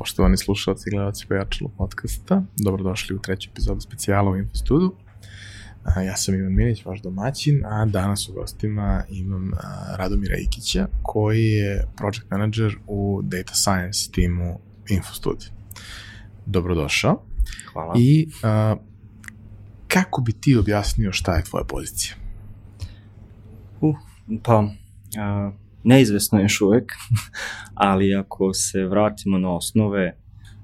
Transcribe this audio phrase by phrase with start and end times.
[0.00, 4.96] Poštovani slušalci i gledalci Pojačalo podcasta, dobrodošli u treću epizodu specijala u Infostudu.
[6.06, 9.50] Ja sam Ivan Minić, vaš domaćin, a danas u gostima imam
[9.96, 14.58] Radomira Ikića, koji je project manager u data science timu
[14.88, 15.44] Infostud.
[16.46, 17.22] Dobrodošao.
[17.72, 17.94] Hvala.
[17.98, 18.76] I a,
[19.88, 22.14] kako bi ti objasnio šta je tvoja pozicija?
[23.80, 23.96] Uh,
[24.42, 24.64] pa,
[25.18, 25.52] a,
[25.84, 26.92] neizvesno još uvek,
[27.74, 30.16] ali ako se vratimo na osnove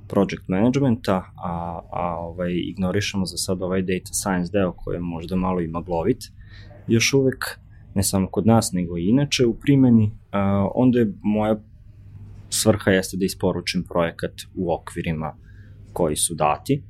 [0.08, 5.36] project managementa, a, a ovaj, ignorišemo za sad ovaj data science deo koji je možda
[5.36, 6.24] malo i maglovit,
[6.86, 7.44] još uvek,
[7.94, 11.56] ne samo kod nas, nego i inače u primjeni, a, onda je moja
[12.50, 15.36] svrha jeste da isporučim projekat u okvirima
[15.92, 16.82] koji su dati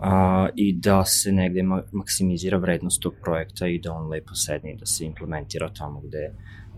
[0.00, 4.72] a, i da se negde ma maksimizira vrednost tog projekta i da on lepo sedne
[4.72, 6.32] i da se implementira tamo gde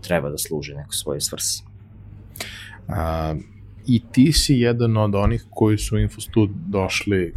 [0.07, 1.63] treba da služi neko svoje svrsi.
[2.87, 3.35] A,
[3.87, 7.33] I ti si jedan od onih koji su u Infostud došli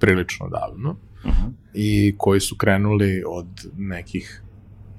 [0.00, 1.50] prilično davno uh -huh.
[1.74, 3.46] i koji su krenuli od
[3.76, 4.42] nekih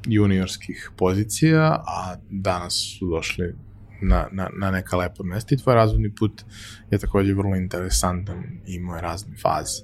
[0.07, 3.55] juniorskih pozicija, a danas su došli
[4.01, 6.43] na, na, na neka lepa mesta i tvoj razvodni put
[6.91, 9.83] je takođe vrlo interesantan i imao je razne faze.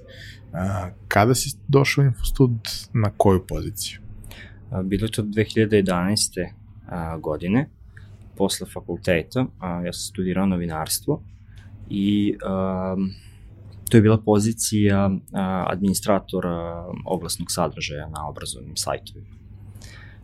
[1.08, 2.50] Kada si došao u Infostud,
[2.92, 4.00] na koju poziciju?
[4.84, 6.48] Bilo je to 2011
[6.88, 7.70] a, godine,
[8.36, 11.22] posle fakulteta, a, ja sam studirao novinarstvo
[11.90, 12.96] i a,
[13.90, 19.36] to je bila pozicija a, administratora oglasnog sadržaja na obrazovnim sajtovima.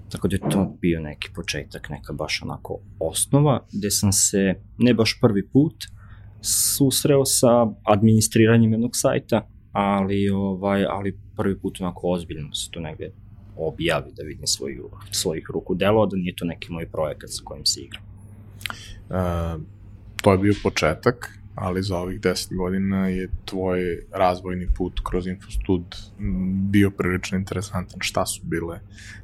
[0.08, 4.94] Tako da je to bio neki početak, neka baš onako osnova, gde sam se ne
[4.94, 5.84] baš prvi put
[6.40, 13.12] susreo sa administriranjem jednog sajta, ali ovaj ali prvi put onako ozbiljno se to negde
[13.56, 17.67] objavi, da vidim svoju, svojih ruku delo, da nije to neki moj projekat sa kojim
[17.67, 18.03] se igram.
[19.08, 19.62] Uh,
[20.22, 23.80] to je bio početak, ali za ovih 10 godina je tvoj
[24.12, 25.83] razvojni put kroz Infostud
[26.70, 28.01] bio prilično interesantan.
[28.01, 28.80] Šta su bile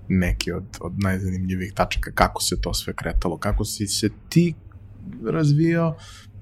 [0.08, 4.54] neke od, od najzanimljivih tačaka, kako se to sve kretalo, kako si se ti
[5.24, 5.96] razvijao,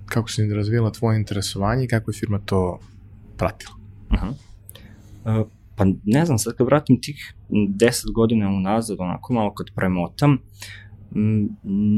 [0.06, 2.80] kako se razvijala tvoje interesovanje i kako je firma to
[3.36, 3.74] pratila?
[4.10, 4.18] Uh
[5.24, 5.46] -huh.
[5.76, 10.38] Pa ne znam, sad kad vratim tih 10 godina unazad, onako malo kad premotam,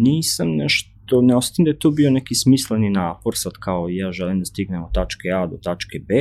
[0.04, 4.38] nisam nešto, ne ostavim da je to bio neki smisleni napor, sad kao ja želim
[4.38, 6.14] da stignem od tačke A do tačke B,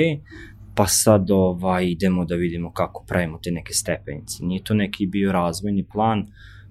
[0.75, 4.45] pa sad ovaj, idemo da vidimo kako pravimo te neke stepenice.
[4.45, 6.27] Nije to neki bio razvojni plan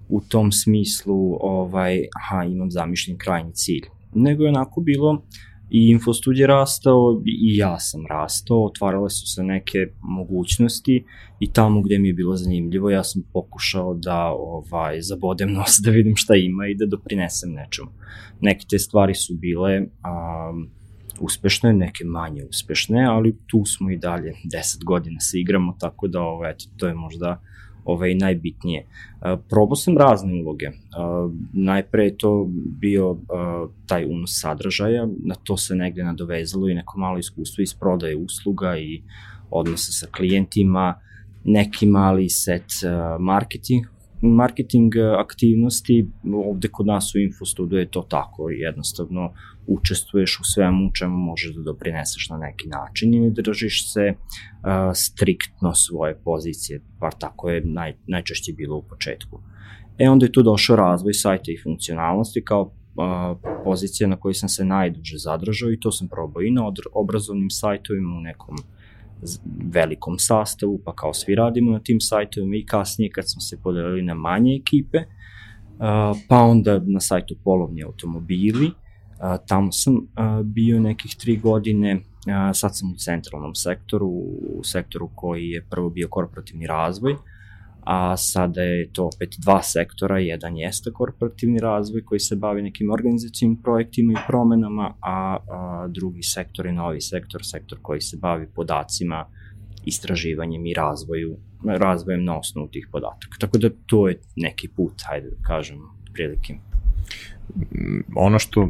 [0.09, 3.85] u tom smislu, ovaj, aha, imam zamišljen krajnji cilj.
[4.13, 5.25] Nego je onako bilo,
[5.69, 11.05] i infostud je rastao i ja sam rastao, otvarale su se neke mogućnosti
[11.39, 15.91] i tamo gde mi je bilo zanimljivo ja sam pokušao da ovaj, zabodem nos da
[15.91, 17.89] vidim šta ima i da doprinesem nečemu.
[18.41, 20.69] Neke te stvari su bile um,
[21.19, 26.21] uspešne, neke manje uspešne, ali tu smo i dalje, 10 godina se igramo, tako da
[26.21, 27.41] ovaj, eto, to je možda
[27.87, 28.85] ovaj, najbitnije.
[28.85, 30.67] Uh, probao sam razne uloge.
[30.67, 32.47] Uh, najpre je to
[32.81, 33.19] bio uh,
[33.85, 38.77] taj unos sadržaja, na to se negde nadovezalo i neko malo iskustvo iz prodaje usluga
[38.77, 39.01] i
[39.49, 40.99] odnosa sa klijentima,
[41.43, 42.63] neki mali set
[43.19, 43.85] marketing,
[44.21, 49.33] marketing aktivnosti, ovde kod nas u Infostudu je to tako, jednostavno
[49.67, 54.13] učestvuješ u svemu u čemu možeš da doprineseš na neki način i ne držiš se
[54.13, 59.39] uh, striktno svoje pozicije, bar tako je naj, najčešće bilo u početku.
[59.97, 62.71] E onda je tu došao razvoj sajta i funkcionalnosti kao uh,
[63.63, 68.17] pozicija na kojoj sam se najduže zadržao i to sam probao i na obrazovnim sajtovima
[68.17, 68.55] u nekom
[69.73, 74.01] velikom sastavu, pa kao svi radimo na tim sajtovima i kasnije kad smo se podelili
[74.01, 78.71] na manje ekipe, uh, pa onda na sajtu polovni automobili,
[79.19, 81.99] A, tamo sam a, bio nekih tri godine,
[82.53, 87.15] sad sam u centralnom sektoru, u sektoru koji je prvo bio korporativni razvoj,
[87.89, 92.89] a sada je to opet dva sektora, jedan jeste korporativni razvoj koji se bavi nekim
[92.91, 98.47] organizacijnim projektima i promenama, a, a drugi sektor je novi sektor, sektor koji se bavi
[98.55, 99.25] podacima,
[99.85, 103.37] istraživanjem i razvoju, razvojem na osnovu tih podataka.
[103.39, 105.79] Tako da to je neki put, hajde da kažem,
[106.13, 106.57] prilike.
[108.15, 108.69] Ono što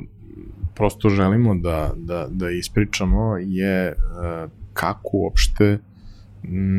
[0.75, 5.79] prosto želimo da, da, da ispričamo je uh, kako uopšte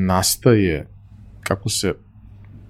[0.06, 0.87] nastaje,
[1.41, 1.94] kako se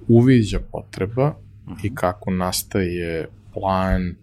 [0.08, 1.84] uviđa potreba uh -huh.
[1.84, 1.94] i mhm.
[1.94, 4.14] kako nastaje plan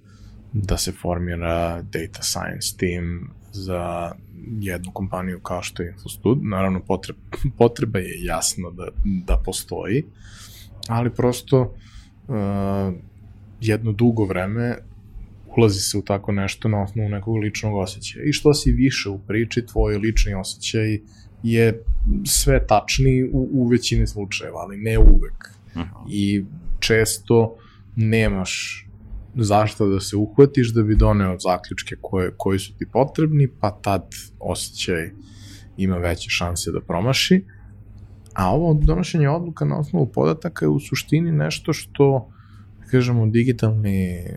[0.53, 4.11] da se formira data science team za
[4.59, 6.39] jednu kompaniju kao što je Infostud.
[6.41, 7.19] Naravno, potreba,
[7.59, 10.03] potreba je jasno da, da postoji,
[10.87, 12.93] ali prosto uh,
[13.61, 14.77] jedno dugo vreme
[15.57, 18.25] ulazi se u tako nešto na osnovu nekog ličnog osjećaja.
[18.25, 20.99] I što si više u priči, tvoj lični osjećaj
[21.43, 21.83] je
[22.25, 25.54] sve tačni u, u većini slučajeva, ali ne uvek.
[25.75, 26.07] Uh -huh.
[26.09, 26.45] I
[26.79, 27.55] često
[27.95, 28.85] nemaš
[29.35, 34.03] zašto da se uhvatiš da bi doneo zaključke koje, koji su ti potrebni, pa tad
[34.39, 35.11] osjećaj
[35.77, 37.45] ima veće šanse da promaši.
[38.33, 42.29] A ovo donošenje odluka na osnovu podataka je u suštini nešto što,
[42.79, 44.27] da kažemo, digitalni,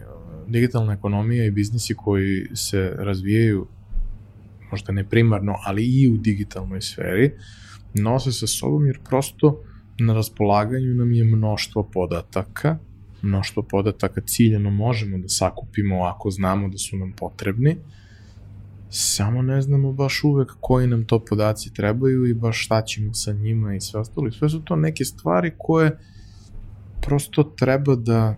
[0.46, 3.66] digitalna ekonomija i biznisi koji se razvijaju,
[4.70, 7.32] možda ne primarno, ali i u digitalnoj sferi,
[7.94, 9.62] nose sa sobom jer prosto
[9.98, 12.78] na raspolaganju nam je mnoštvo podataka
[13.22, 17.76] mnoštvo podataka ciljeno možemo da sakupimo ako znamo da su nam potrebni,
[18.90, 23.32] samo ne znamo baš uvek koji nam to podaci trebaju i baš šta ćemo sa
[23.32, 24.30] njima i sve ostalo.
[24.30, 25.98] sve su to neke stvari koje
[27.02, 28.36] prosto treba da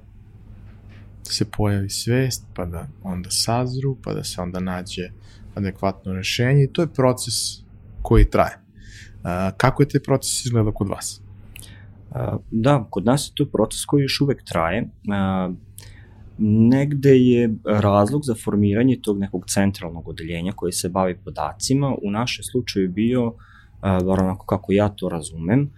[1.23, 5.11] se pojavi svest, pa da onda sazru, pa da se onda nađe
[5.55, 7.35] adekvatno rešenje i to je proces
[8.03, 8.59] koji traje.
[9.57, 11.23] Kako je taj proces izgleda kod vas?
[12.51, 14.89] Da, kod nas je to proces koji još uvek traje.
[16.39, 22.45] Negde je razlog za formiranje tog nekog centralnog odeljenja koje se bavi podacima u našem
[22.45, 23.35] slučaju bio,
[23.83, 25.71] bar onako kako ja to razumem,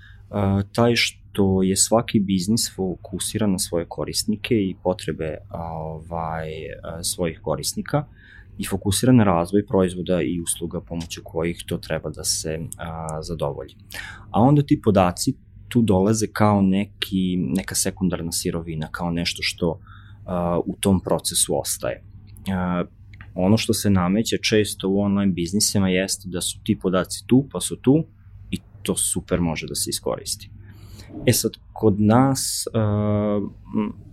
[0.73, 6.49] taj što je svaki biznis fokusiran na svoje korisnike i potrebe ovaj,
[7.03, 8.05] svojih korisnika
[8.59, 13.75] i fokusiran na razvoj proizvoda i usluga pomoću kojih to treba da se a, zadovolji.
[14.31, 15.35] A onda ti podaci
[15.73, 19.79] tu dolaze kao neki, neka sekundarna sirovina, kao nešto što uh,
[20.67, 22.03] u tom procesu ostaje.
[22.03, 22.89] Uh,
[23.35, 27.61] ono što se nameće često u online biznisima jeste da su ti podaci tu, pa
[27.61, 28.05] su tu
[28.51, 30.51] i to super može da se iskoristi.
[31.27, 33.51] E sad, kod nas uh,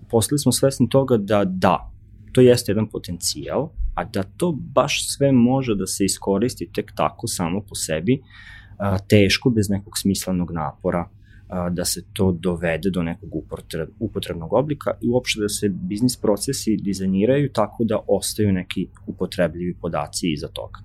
[0.10, 1.92] postali smo svesni toga da da,
[2.32, 7.28] to jeste jedan potencijal, a da to baš sve može da se iskoristi tek tako
[7.28, 8.22] samo po sebi,
[9.08, 11.10] teško bez nekog smislenog napora
[11.72, 13.30] da se to dovede do nekog
[14.00, 20.32] upotrebnog oblika i uopšte da se biznis procesi dizajniraju tako da ostaju neki upotrebljivi podaci
[20.32, 20.80] iza toga.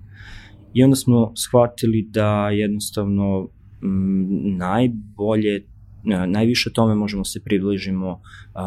[0.73, 3.49] I onda smo shvatili da jednostavno
[3.83, 5.63] m, najbolje
[6.05, 8.21] najviše tome možemo se približimo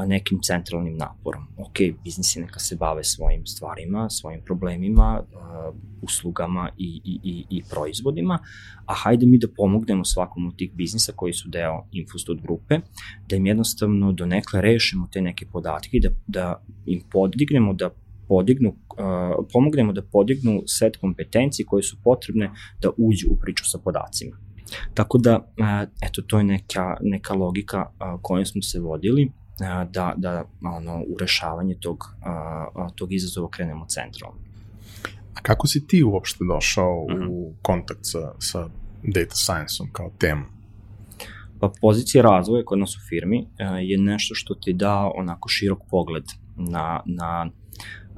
[0.07, 1.47] nekim centralnim naporom.
[1.57, 5.23] Ok, biznisi neka se bave svojim stvarima, svojim problemima,
[6.03, 8.39] uslugama i, i, i, i proizvodima,
[8.87, 12.79] a hajde mi da pomognemo svakom od tih biznisa koji su deo Infostud grupe,
[13.29, 17.91] da im jednostavno donekle rešimo te neke podatke da, da im podignemo da
[18.29, 22.51] podignu, uh, pomognemo da podignu set kompetencije koje su potrebne
[22.83, 24.48] da uđu u priču sa podacima.
[24.95, 25.53] Tako da,
[26.03, 27.87] eto, to je neka, neka logika
[28.23, 29.33] kojom smo se vodili,
[29.91, 30.45] da, da
[30.77, 32.05] ono, u rešavanje tog,
[32.95, 34.39] tog izazova krenemo centralno.
[35.35, 37.29] A kako si ti uopšte došao mm -hmm.
[37.31, 38.69] u kontakt sa, sa
[39.03, 40.47] data science-om kao temom?
[41.61, 43.47] Pa pozicija razvoja kod nas u firmi
[43.83, 46.25] je nešto što ti da onako širok pogled
[46.57, 47.51] na, na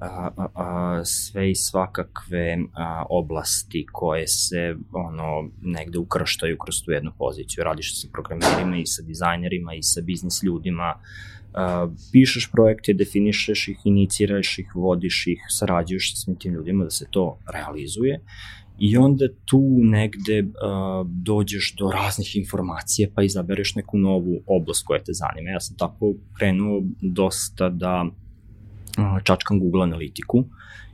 [0.00, 7.12] a, a, sve i svakakve a, oblasti koje se ono negde ukrštaju kroz tu jednu
[7.18, 7.64] poziciju.
[7.64, 10.94] Radiš sa programerima i sa dizajnerima i sa biznis ljudima,
[11.54, 16.90] a, pišeš projekte, definišeš ih, iniciraš ih, vodiš ih, sarađuješ sa svim tim ljudima da
[16.90, 18.20] se to realizuje
[18.80, 25.02] i onda tu negde uh, dođeš do raznih informacija pa izabereš neku novu oblast koja
[25.02, 25.50] te zanima.
[25.50, 28.06] Ja sam tako krenuo dosta da
[29.24, 30.44] čačkam Google analitiku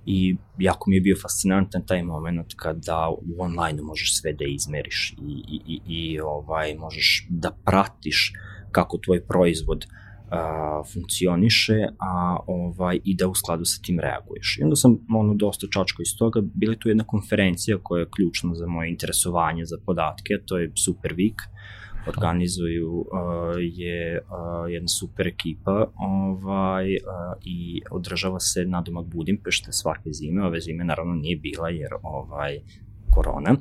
[0.06, 5.14] i jako mi je bio fascinantan taj moment kada u online možeš sve da izmeriš
[5.18, 8.32] i, i, i, i ovaj, možeš da pratiš
[8.72, 9.86] kako tvoj proizvod
[10.30, 14.58] a, funkcioniše a, ovaj, i da u skladu sa tim reaguješ.
[14.58, 16.40] I onda sam ono, dosta čačko iz toga.
[16.54, 21.14] Bila tu jedna konferencija koja je ključna za moje interesovanje za podatke, to je Super
[21.14, 21.38] Week,
[22.06, 23.06] organizuju uh,
[23.58, 27.00] je uh, jedna super ekipa ovaj, uh,
[27.44, 32.58] i održava se na domak Budimpešte svake zime, ove zime naravno nije bila jer ovaj
[33.10, 33.56] korona,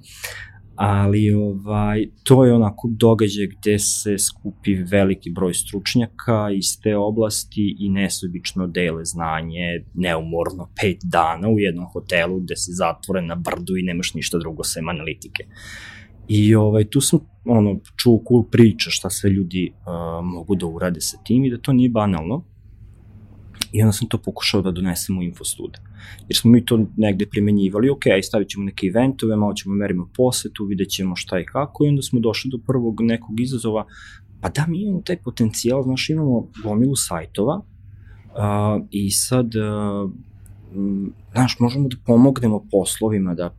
[0.76, 7.76] ali ovaj, to je onako događaj gde se skupi veliki broj stručnjaka iz te oblasti
[7.80, 13.78] i nesubično dele znanje neumorno pet dana u jednom hotelu gde si zatvoren na brdu
[13.78, 15.44] i nemaš ništa drugo sem analitike.
[16.28, 21.02] I ovaj, tu sam ono, čuo cool priča šta sve ljudi uh, mogu da urade
[21.02, 22.44] sa tim i da to nije banalno.
[23.72, 25.78] I onda sam to pokušao da donesem u Infostud.
[26.28, 30.10] Jer smo mi to negde primenjivali, ok, aj stavit ćemo neke eventove, malo ćemo merimo
[30.16, 33.86] posetu, vidjet ćemo šta i kako i onda smo došli do prvog nekog izazova,
[34.42, 40.12] pa da mi imamo taj potencijal, znaš, imamo gomilu sajtova uh, i sad uh,
[41.34, 43.56] znaš, možemo da pomognemo poslovima da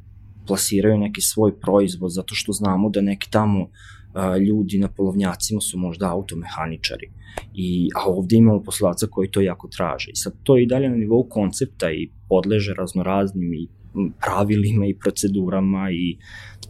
[0.47, 3.69] plasiraju neki svoj proizvod zato što znamo da neki tamo
[4.15, 7.11] a, ljudi na polovnjacima su možda automehaničari.
[7.55, 10.11] I, a ovde imamo poslodavca koji to jako traže.
[10.11, 13.69] I sad to je i dalje na nivou koncepta i podleže raznoraznim i
[14.21, 16.17] pravilima i procedurama i,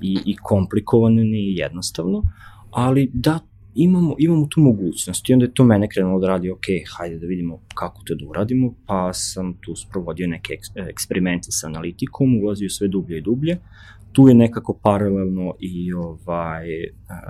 [0.00, 2.22] i, i komplikovano i jednostavno,
[2.70, 3.38] ali da
[3.76, 6.64] imamo, imamo tu mogućnost i onda je to mene krenulo da radi, ok,
[6.96, 12.40] hajde da vidimo kako to da uradimo, pa sam tu sprovodio neke eksperimente sa analitikom,
[12.42, 13.58] ulazio sve dublje i dublje,
[14.12, 16.66] tu je nekako paralelno i ovaj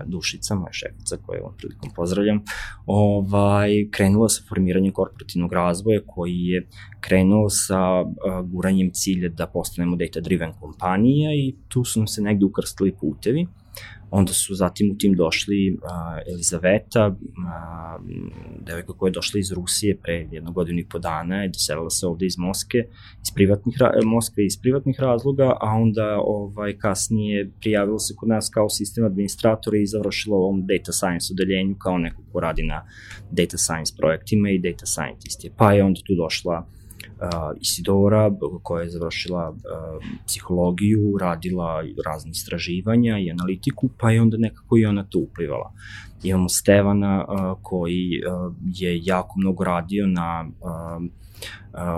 [0.04, 2.40] Dušica, moja šefica koju ovom prilikom pozdravljam,
[2.86, 6.66] ovaj krenula sa formiranjem korporativnog razvoja koji je
[7.00, 7.80] krenuo sa
[8.44, 13.46] guranjem cilja da postanemo data driven kompanija i tu su nam se negde ukrstili putevi
[14.11, 17.16] Onda su zatim u tim došli uh, Elizaveta,
[18.66, 22.06] devojka koja je došla iz Rusije pre jednog godinu i po dana, je doselila se
[22.06, 22.78] ovde iz Moske,
[23.23, 28.68] iz privatnih, Moskve iz privatnih razloga, a onda ovaj, kasnije prijavila se kod nas kao
[28.68, 32.87] sistem administratora i završila u ovom data science odeljenju kao neko ko radi na
[33.30, 35.50] data science projektima i data scientist je.
[35.56, 36.75] Pa je onda tu došla
[37.16, 38.30] uh, Isidora
[38.62, 39.56] koja je završila uh,
[40.26, 45.73] psihologiju, radila razne istraživanja i analitiku, pa je onda nekako i ona tu uplivala.
[46.23, 51.06] Imamo Stevana uh, koji uh, je jako mnogo radio na uh,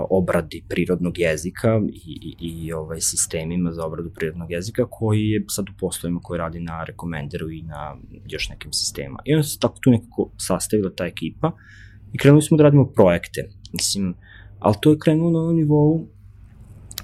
[0.09, 5.69] obradi prirodnog jezika i, i, i ovaj, sistemima za obradu prirodnog jezika koji je sad
[5.69, 7.95] u poslovima koji radi na Recommenderu i na
[8.25, 9.19] još nekim sistema.
[9.25, 11.51] I onda se tako tu nekako sastavila ta ekipa
[12.13, 13.49] i krenuli smo da radimo projekte.
[13.73, 14.28] Mislim, uh,
[14.59, 16.07] ali to je krenulo na nivou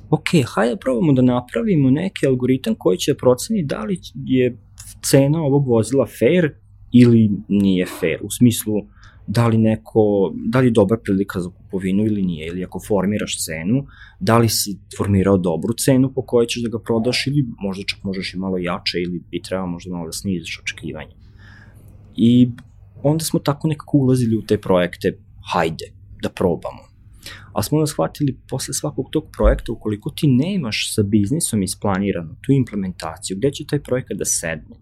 [0.09, 4.57] ok, hajde da probamo da napravimo neki algoritam koji će da proceni da li je
[5.01, 6.51] cena ovog vozila fair
[6.91, 8.73] ili nije fair, u smislu
[9.27, 13.45] da li neko, da li je dobra prilika za kupovinu ili nije, ili ako formiraš
[13.45, 13.85] cenu,
[14.19, 18.03] da li si formirao dobru cenu po kojoj ćeš da ga prodaš ili možda čak
[18.03, 21.15] možeš i malo jače ili bi trebao možda malo da sniziš očekivanje.
[22.15, 22.49] I
[23.03, 25.17] onda smo tako nekako ulazili u te projekte,
[25.53, 25.85] hajde,
[26.21, 26.94] da probamo
[27.55, 32.51] ali smo onda shvatili posle svakog tog projekta, ukoliko ti nemaš sa biznisom isplanirano tu
[32.51, 34.75] implementaciju, gde će taj projekat da sedne,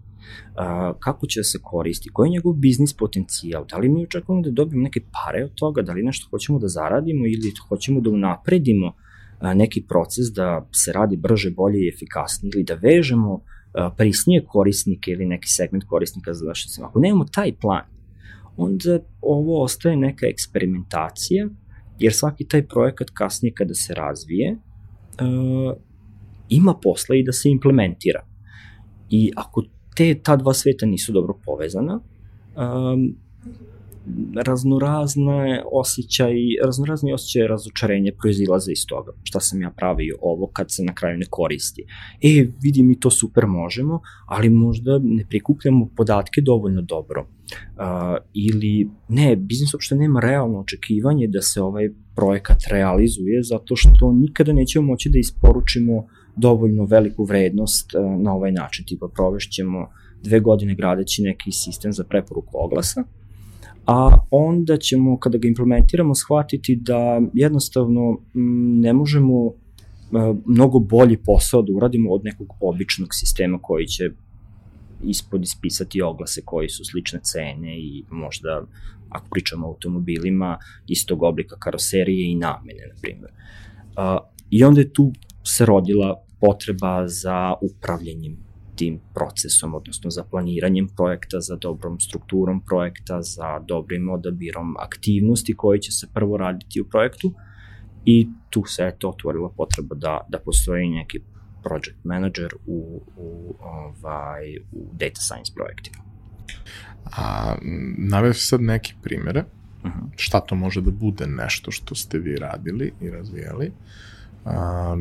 [1.00, 4.51] kako će da se koristi, koji je njegov biznis potencijal, da li mi očekujemo da
[4.51, 8.94] dobijemo neke pare od toga, da li nešto hoćemo da zaradimo ili hoćemo da unapredimo
[9.56, 13.42] neki proces da se radi brže, bolje i efikasnije ili da vežemo
[13.98, 17.86] prisnije korisnike ili neki segment korisnika za naše Ako nemamo taj plan,
[18.58, 21.50] onda ovo ostaje neka eksperimentacija
[22.00, 25.78] jer svaki taj projekat kasnije kada se razvije uh,
[26.50, 28.26] ima posla i da se implementira.
[29.10, 29.64] I ako
[29.96, 32.00] te ta dva sveta nisu dobro povezana,
[32.56, 33.16] um,
[34.46, 36.34] raznorazne osjećaj,
[36.64, 39.12] raznorazni osjećaj razočarenja proizilaze iz toga.
[39.24, 41.84] Šta sam ja pravio ovo kad se na kraju ne koristi.
[42.22, 47.28] E, vidi mi to super možemo, ali možda ne prikupljamo podatke dovoljno dobro.
[47.54, 47.84] Uh,
[48.34, 54.54] ili ne, biznis uopšte nema realno očekivanje da se ovaj projekat realizuje zato što nikada
[54.54, 58.86] nećemo moći da isporučimo dovoljno veliku vrednost uh, na ovaj način.
[58.86, 59.88] Tipa provešćemo
[60.24, 63.04] dve godine gradeći neki sistem za preporuku oglasa,
[63.86, 68.18] a onda ćemo, kada ga implementiramo, shvatiti da jednostavno
[68.84, 69.52] ne možemo
[70.46, 74.10] mnogo bolji posao da uradimo od nekog običnog sistema koji će
[75.04, 78.66] ispod ispisati oglase koji su slične cene i možda,
[79.10, 83.32] ako pričamo o automobilima, istog oblika karoserije i namene, na primjer.
[84.50, 85.12] I onda je tu
[85.44, 88.38] se rodila potreba za upravljanjem
[88.84, 95.82] tim procesom, odnosno za planiranjem projekta, za dobrom strukturom projekta, za dobrim odabirom aktivnosti koje
[95.82, 97.34] će se prvo raditi u projektu
[98.06, 101.20] i tu se je to otvorila potreba da, da postoji neki
[101.63, 106.04] project manager u, u, ovaj, u data science projektima.
[107.18, 107.56] A
[107.98, 109.44] naveo si sad neke primere,
[109.84, 110.00] uh mhm.
[110.00, 110.10] -huh.
[110.16, 113.72] šta to može da bude nešto što ste vi radili i razvijali.
[114.46, 114.98] A,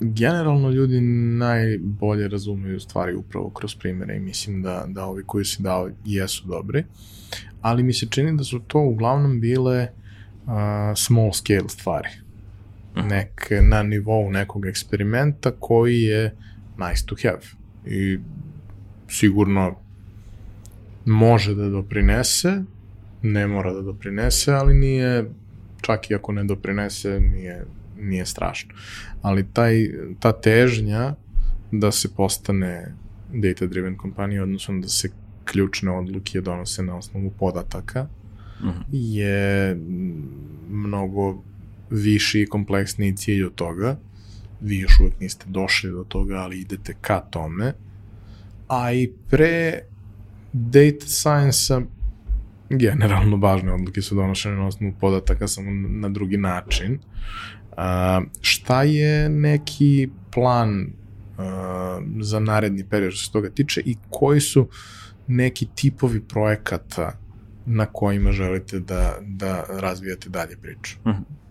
[0.00, 5.62] generalno ljudi najbolje razumeju stvari upravo kroz primere i mislim da, da ovi koji si
[5.62, 6.84] dao jesu dobri,
[7.60, 9.88] ali mi se čini da su to uglavnom bile
[10.46, 10.52] uh,
[10.96, 12.08] small scale stvari.
[12.96, 13.08] Mhm.
[13.08, 16.34] Nek, na nivou nekog eksperimenta koji je
[16.78, 17.42] nice to have.
[17.86, 18.18] I
[19.08, 19.76] sigurno
[21.04, 22.62] može da doprinese,
[23.22, 25.24] ne mora da doprinese, ali nije,
[25.80, 27.64] čak i ako ne doprinese, nije
[28.00, 28.74] nije strašno.
[29.22, 31.14] Ali taj, ta težnja
[31.72, 32.94] da se postane
[33.32, 35.10] data-driven kompanija, odnosno da se
[35.44, 38.06] ključne odluke donose na osnovu podataka,
[38.60, 38.78] uh mhm.
[38.78, 38.84] -huh.
[38.90, 39.76] je
[40.70, 41.42] mnogo
[41.90, 43.96] viši i kompleksniji cilj od toga,
[44.60, 47.72] vi još uvek niste došli do toga, ali idete ka tome,
[48.68, 49.82] a i pre
[50.52, 51.80] data science-a
[52.70, 56.98] generalno važne odluke su donošene na osnovu podataka samo na drugi način.
[57.76, 60.86] A, šta je neki plan
[62.20, 64.68] za naredni period što se toga tiče i koji su
[65.26, 67.12] neki tipovi projekata
[67.66, 70.96] na kojima želite da, da razvijate dalje priču?
[71.04, 71.22] Uh mhm.
[71.22, 71.46] -huh.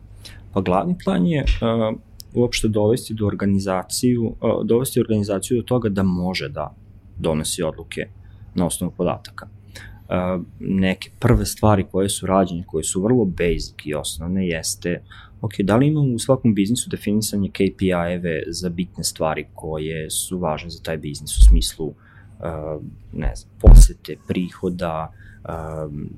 [0.54, 1.98] Pa glavni plan je uh,
[2.34, 6.76] uopšte dovesti do organizaciju, uh, dovesti organizaciju do toga da može da
[7.20, 8.08] donosi odluke
[8.54, 9.48] na osnovu podataka.
[9.48, 15.02] Uh, neke prve stvari koje su rađene, koje su vrlo basic i osnovne, jeste,
[15.46, 20.70] ok, da li imamo u svakom biznisu definisanje KPI-eve za bitne stvari koje su važne
[20.70, 21.96] za taj biznis u smislu, uh,
[23.14, 26.10] ne znam, posete, prihoda, um,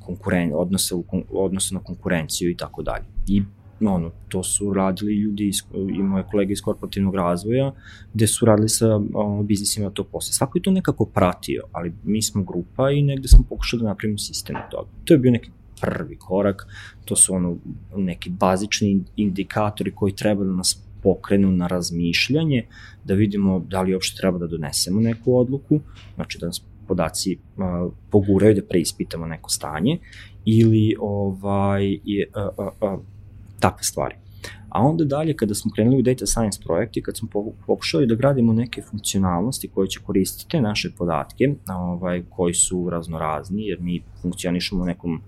[0.00, 3.04] konkuren, odnose, u, odnose na konkurenciju i tako dalje.
[3.26, 3.42] I
[3.80, 5.62] ono, to su radili ljudi iz,
[5.98, 7.72] i moje kolege iz korporativnog razvoja,
[8.14, 10.32] gde su radili sa o, biznisima to posle.
[10.32, 14.18] Svako je to nekako pratio, ali mi smo grupa i negde smo pokušali da napravimo
[14.18, 14.88] sistem od toga.
[15.04, 16.66] To je bio neki prvi korak,
[17.04, 17.56] to su ono
[17.96, 22.66] neki bazični indikatori koji treba da nas pokrenu na razmišljanje,
[23.04, 25.80] da vidimo da li uopšte treba da donesemo neku odluku,
[26.14, 29.98] znači da nas podaci uh, poguraju da preispitamo neko stanje
[30.44, 33.00] ili ovaj je, uh, uh, uh,
[33.60, 34.14] takve stvari.
[34.68, 37.28] A onda dalje, kada smo krenuli u data science projekti, kad smo
[37.66, 43.80] pokušali da gradimo neke funkcionalnosti koje će koristiti naše podatke, ovaj, koji su raznorazni, jer
[43.80, 45.20] mi funkcionišemo u nekom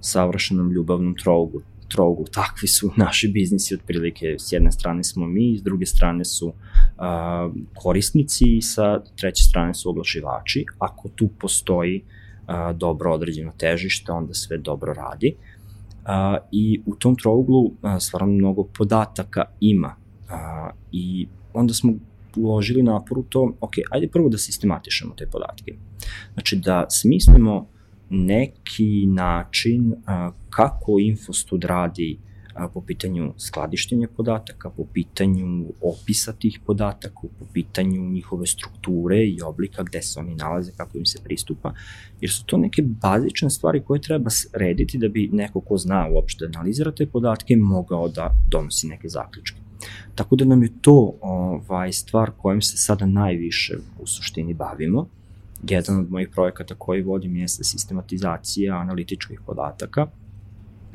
[0.00, 5.62] savršenom ljubavnom trogu, trogu, takvi su naši biznisi otprilike, s jedne strane smo mi, s
[5.62, 6.52] druge strane su
[6.98, 10.64] a, korisnici i sa treće strane su oglašivači.
[10.78, 12.04] Ako tu postoji
[12.46, 15.36] a, dobro određeno težište, onda sve dobro radi.
[16.04, 19.96] A, I u tom trouglu a, stvarno mnogo podataka ima
[20.28, 21.92] a, i onda smo
[22.36, 25.74] uložili napor u to, ok, ajde prvo da sistematišemo te podatke.
[26.34, 27.66] Znači da smislimo
[28.10, 32.18] neki način a, kako Infostud radi
[32.54, 39.42] a, po pitanju skladištenja podataka, po pitanju opisa tih podataka, po pitanju njihove strukture i
[39.42, 41.74] oblika gde se oni nalaze, kako im se pristupa,
[42.20, 46.46] jer su to neke bazične stvari koje treba rediti da bi neko ko zna uopšte
[46.46, 49.58] da analizira te podatke mogao da donosi neke zaključke.
[50.14, 55.08] Tako da nam je to ovaj, stvar kojim se sada najviše u suštini bavimo
[55.62, 60.06] jedan od mojih projekata koji vodim jeste sistematizacija analitičkih podataka,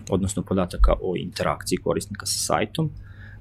[0.09, 2.89] odnosno podataka o interakciji korisnika sa sajtom,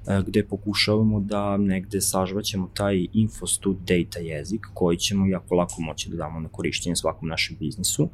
[0.07, 6.09] e, gde pokušavamo da negde sažvaćemo taj infostud data jezik koji ćemo jako lako moći
[6.09, 8.09] da damo na korišćenje svakom našem biznisu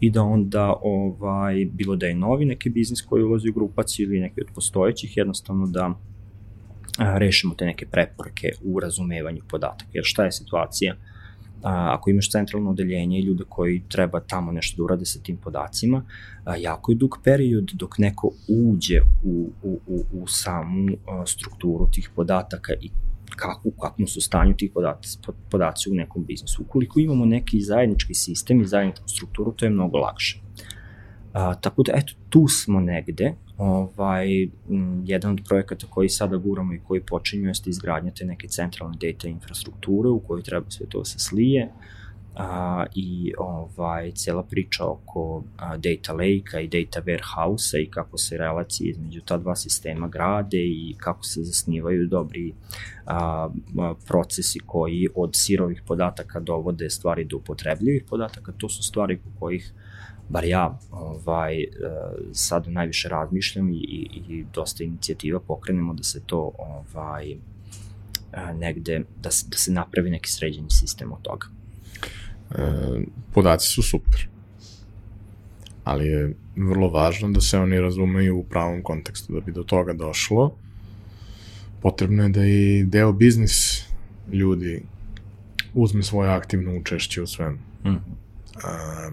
[0.00, 4.20] i da onda ovaj, bilo da je novi neki biznis koji ulazi u grupaciju ili
[4.20, 5.94] neki od postojećih, jednostavno da
[6.98, 9.90] rešimo te neke preporke u razumevanju podataka.
[9.92, 10.94] Jer šta je situacija?
[10.94, 11.11] Uh,
[11.62, 15.36] a, ako imaš centralno odeljenje i ljude koji treba tamo nešto da urade sa tim
[15.36, 16.04] podacima,
[16.44, 21.88] a, jako je dug period dok neko uđe u, u, u, u samu a, strukturu
[21.92, 22.90] tih podataka i
[23.36, 25.18] kako, u kakvom su stanju tih podaci,
[25.50, 26.62] podaci u nekom biznisu.
[26.62, 30.41] Ukoliko imamo neki zajednički sistem i zajedničku strukturu, to je mnogo lakše.
[31.32, 33.34] A, tako da, eto, tu smo negde.
[33.58, 34.28] Ovaj,
[35.04, 39.28] jedan od projekata koji sada guramo i koji počinju jeste izgradnja te neke centralne data
[39.28, 41.68] infrastrukture u kojoj treba sve to da se slije
[42.34, 48.38] a, i ovaj, cela priča oko a, data lake-a i data warehouse-a i kako se
[48.38, 52.54] relacije između ta dva sistema grade i kako se zasnivaju dobri
[53.06, 53.48] a,
[54.06, 59.72] procesi koji od sirovih podataka dovode stvari do upotrebljivih podataka, to su stvari po kojih
[60.32, 61.68] bar ja ovaj, e,
[62.32, 67.38] sad najviše razmišljam i, i, i dosta inicijativa pokrenemo da se to ovaj, e,
[68.54, 71.46] negde, da se, da se napravi neki sređeni sistem od toga.
[72.50, 72.64] E,
[73.34, 74.28] podaci su super,
[75.84, 79.32] ali je vrlo važno da se oni razumeju u pravom kontekstu.
[79.32, 80.54] Da bi do toga došlo,
[81.82, 83.84] potrebno je da i deo biznis
[84.32, 84.82] ljudi
[85.74, 87.58] uzme svoje aktivno učešće u svemu.
[87.84, 87.96] Mm.
[88.64, 89.10] A,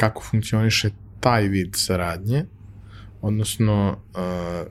[0.00, 2.44] kako funkcioniše taj vid saradnje,
[3.22, 4.66] odnosno uh,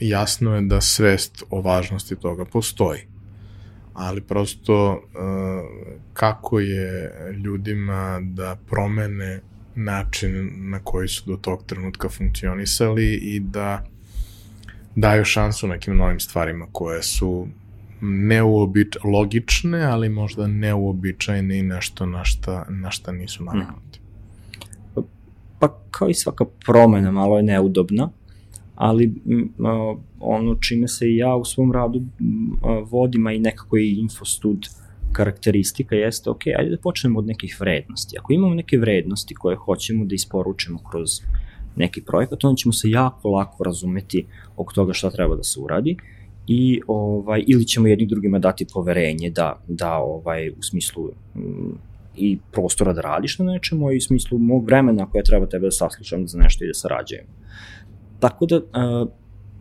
[0.00, 3.00] jasno je da svest o važnosti toga postoji.
[3.94, 5.00] Ali prosto uh,
[6.12, 7.12] kako je
[7.44, 9.40] ljudima da promene
[9.74, 13.86] način na koji su do tog trenutka funkcionisali i da
[14.96, 17.48] daju šansu nekim novim stvarima koje su
[18.00, 24.03] neuobič, logične, ali možda neuobičajne i nešto na šta, na šta nisu naviknuti
[25.58, 28.10] pa kao i svaka promena malo je neudobna,
[28.74, 29.14] ali
[30.20, 32.02] ono čime se i ja u svom radu
[32.90, 34.58] vodim, a i nekako i infostud
[35.12, 38.16] karakteristika jeste, ok, ajde da počnemo od nekih vrednosti.
[38.18, 41.10] Ako imamo neke vrednosti koje hoćemo da isporučimo kroz
[41.76, 45.96] neki projekat, onda ćemo se jako lako razumeti oko toga šta treba da se uradi
[46.46, 51.78] i ovaj ili ćemo jednim drugima dati poverenje da da ovaj u smislu m,
[52.16, 55.70] i prostora da radiš na nečemu i u smislu mog vremena koje treba tebe da
[55.70, 57.28] saslušam za nešto i da sarađujemo.
[58.20, 58.60] Tako da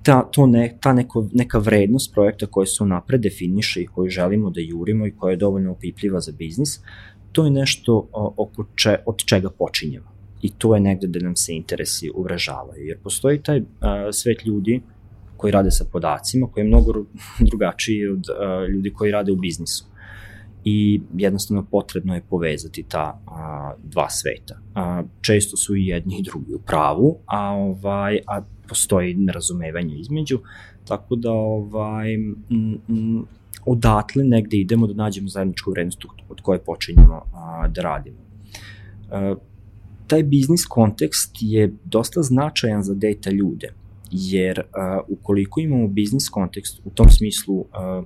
[0.03, 4.49] ta, to ne, ta neko, neka vrednost projekta koja se napred definiše i koju želimo
[4.49, 6.79] da jurimo i koja je dovoljno opipljiva za biznis,
[7.31, 10.13] to je nešto oko če, od čega počinjemo.
[10.41, 12.85] I to je negde da nam se interesi uvražavaju.
[12.85, 13.65] Jer postoji taj uh,
[14.11, 14.81] svet ljudi
[15.37, 16.93] koji rade sa podacima, koji je mnogo
[17.49, 19.92] drugačiji od uh, ljudi koji rade u biznisu
[20.65, 24.60] i jednostavno potrebno je povezati ta a, dva sveta.
[24.76, 30.39] A, često su i jedni i drugi u pravu, a ovaj a postoji nerazumevanje između,
[30.88, 32.36] tako da ovaj m,
[32.89, 33.26] m,
[33.65, 38.17] odatle negde idemo da nađemo zajedničku vrednost od koje počinjemo a, da radimo.
[39.12, 39.36] A,
[40.08, 43.73] taj biznis kontekst je dosta značajan za data ljude,
[44.12, 48.04] jer a, ukoliko imamo biznis kontekst u tom smislu a,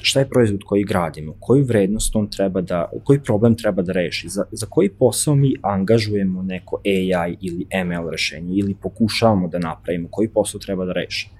[0.00, 4.28] šta je proizvod koji gradimo, koju vrednost on treba da, koji problem treba da reši,
[4.28, 10.08] za, za koji posao mi angažujemo neko AI ili ML rešenje ili pokušavamo da napravimo,
[10.10, 11.30] koji posao treba da reši.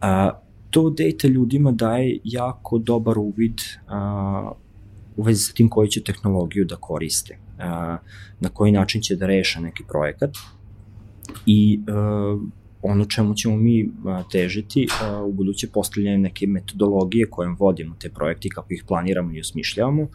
[0.00, 0.40] A,
[0.70, 4.52] to data ljudima daje jako dobar uvid a,
[5.16, 7.96] u vezi sa tim koju će tehnologiju da koriste, a,
[8.40, 10.30] na koji način će da reše neki projekat
[11.46, 12.38] i a,
[12.82, 13.90] ono čemu ćemo mi
[14.32, 14.86] težiti
[15.26, 20.08] u buduće postavljanje neke metodologije kojom vodimo te projekte i kako ih planiramo i osmišljavamo,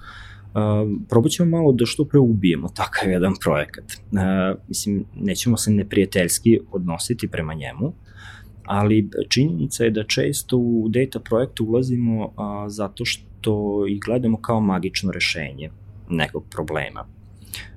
[1.09, 3.85] probat ćemo malo da što pre ubijemo takav jedan projekat.
[4.67, 7.93] Mislim, nećemo se neprijateljski odnositi prema njemu,
[8.65, 12.33] ali činjenica je da često u data projektu ulazimo
[12.67, 15.69] zato što ih gledamo kao magično rešenje
[16.09, 17.05] nekog problema.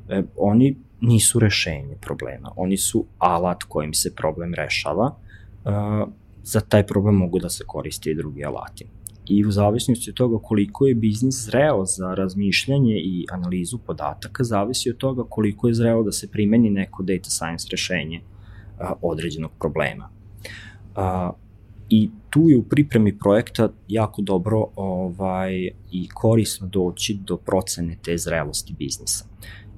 [0.09, 2.53] E, oni nisu rešenje problema.
[2.57, 5.17] Oni su alat kojim se problem rešava.
[5.65, 6.09] Uh,
[6.43, 8.87] za taj problem mogu da se koriste i drugi alati.
[9.29, 14.91] I u zavisnosti od toga koliko je biznis zreo za razmišljanje i analizu podataka, zavisi
[14.91, 18.21] od toga koliko je zreo da se primeni neko data science rešenje
[19.03, 20.09] određenog problema.
[20.97, 21.35] Uh,
[21.89, 28.19] I tu je u pripremi projekta jako dobro ovaj, i korisno doći do procene te
[28.19, 29.25] zrelosti biznisa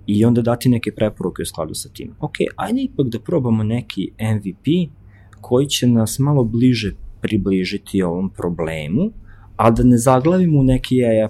[0.06, 2.14] i onda dati neke preporuke u skladu sa tim.
[2.20, 4.92] Ok, ajde ipak da probamo neki MVP
[5.40, 9.10] koji će nas malo bliže približiti ovom problemu,
[9.56, 11.28] a da ne zaglavimo u neki AI,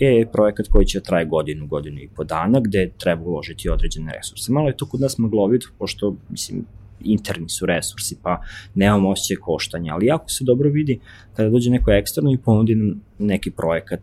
[0.00, 4.12] AI projekat koji će da traje godinu, godinu i po dana, gde treba uložiti određene
[4.16, 4.52] resurse.
[4.52, 6.64] Malo je to kod nas maglovit, pošto, mislim,
[7.00, 8.40] interni su resursi, pa
[8.74, 11.00] nemamo osjećaj koštanja, ali jako se dobro vidi
[11.34, 14.02] kada dođe neko eksterno i ponudi neki projekat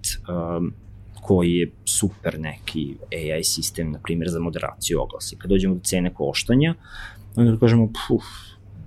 [0.58, 0.74] um,
[1.26, 5.36] koji je super neki AI sistem, na primjer, za moderaciju oglasi.
[5.36, 6.76] Kad dođemo do cene koštanja,
[7.36, 8.24] onda da kažemo, puf,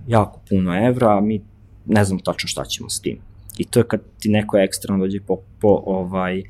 [0.07, 1.41] jako puno evra, a mi
[1.85, 3.19] ne znamo tačno šta ćemo s tim.
[3.57, 6.43] I to je kad ti neko ekstremno dođe po, po ovaj,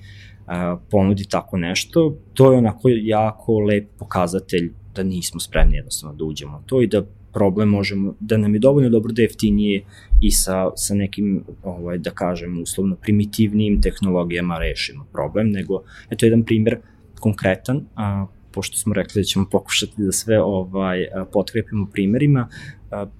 [0.89, 6.57] ponudi tako nešto, to je onako jako lep pokazatelj da nismo spremni jednostavno da uđemo
[6.57, 7.01] u to i da
[7.33, 9.83] problem možemo, da nam je dovoljno dobro da jeftinije
[10.21, 16.43] i sa, sa nekim, ovaj, da kažem, uslovno primitivnijim tehnologijama rešimo problem, nego, eto jedan
[16.43, 16.77] primer
[17.19, 22.47] konkretan, a, pošto smo rekli da ćemo pokušati da sve ovaj potkrepimo primerima,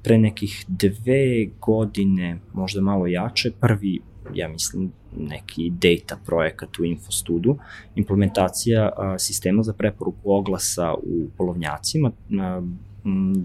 [0.04, 4.00] pre nekih dve godine, možda malo jače, prvi
[4.34, 7.58] ja mislim, neki data projekat u Infostudu,
[7.96, 12.62] implementacija a, sistema za preporuku oglasa u polovnjacima, a,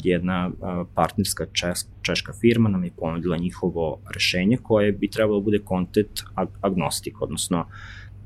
[0.03, 0.51] jedna
[0.95, 6.21] partnerska češ, češka firma nam je ponudila njihovo rešenje koje bi trebalo da bude content
[6.61, 7.67] agnostik, odnosno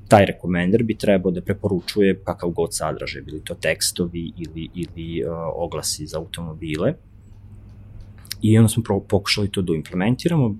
[0.08, 5.30] taj rekomender bi trebao da preporučuje kakav god sadržaj, bili to tekstovi ili, ili uh,
[5.54, 6.94] oglasi za automobile.
[8.42, 10.56] I onda smo pokušali to da implementiramo.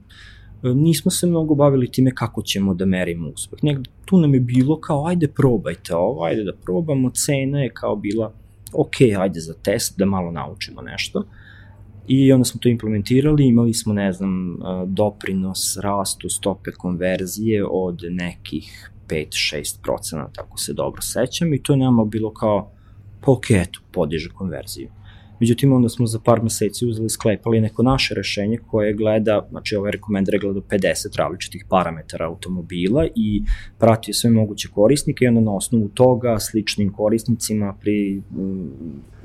[0.63, 3.59] Nismo se mnogo bavili time kako ćemo da merimo uspeh.
[3.63, 7.97] Negde tu nam je bilo kao, ajde probajte ovo, ajde da probamo, cena je kao
[7.97, 8.33] bila
[8.73, 11.25] ok, ajde za test da malo naučimo nešto.
[12.07, 18.91] I onda smo to implementirali, imali smo, ne znam, doprinos rastu stope konverzije od nekih
[19.09, 22.71] 5-6 procenata, ako se dobro sećam, i to je nama bilo kao,
[23.21, 24.89] pa ok, eto, podiže konverziju.
[25.41, 29.91] Međutim, onda smo za par meseci uzeli sklepali neko naše rešenje koje gleda, znači ovaj
[29.91, 33.43] rekomender gleda 50 različitih parametara automobila i
[33.79, 38.69] prati sve moguće korisnike i onda na osnovu toga sličnim korisnicima pri, mm,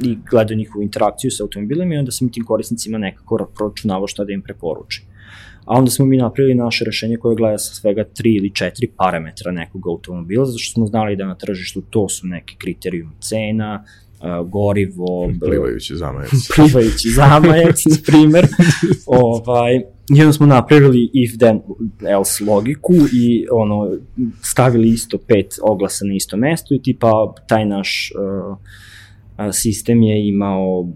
[0.03, 4.33] i gleda njihovu interakciju sa automobilima i onda sam tim korisnicima nekako proračunavao šta da
[4.33, 5.05] im preporuči.
[5.65, 9.51] A onda smo mi napravili naše rešenje koje gleda sa svega tri ili četiri parametra
[9.51, 13.85] nekog automobila, zato što smo znali da na tržištu to su neki kriterijumi cena,
[14.45, 15.31] gorivo...
[15.45, 16.31] Plivajući zamajac.
[16.55, 18.47] plivajući zamajac, na primer.
[19.05, 19.81] ovaj,
[20.21, 21.61] onda smo napravili if then
[22.09, 23.97] else logiku i ono,
[24.41, 28.57] stavili isto pet oglasa na isto mesto i tipa taj naš uh,
[29.53, 30.89] sistem je imao, uh,